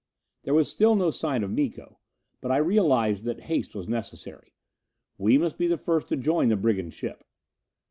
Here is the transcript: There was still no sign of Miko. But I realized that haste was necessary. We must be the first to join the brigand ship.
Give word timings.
There 0.41 0.55
was 0.55 0.67
still 0.67 0.95
no 0.95 1.11
sign 1.11 1.43
of 1.43 1.51
Miko. 1.51 1.99
But 2.41 2.51
I 2.51 2.57
realized 2.57 3.23
that 3.25 3.41
haste 3.41 3.75
was 3.75 3.87
necessary. 3.87 4.55
We 5.19 5.37
must 5.37 5.59
be 5.59 5.67
the 5.67 5.77
first 5.77 6.07
to 6.07 6.17
join 6.17 6.49
the 6.49 6.55
brigand 6.57 6.95
ship. 6.95 7.23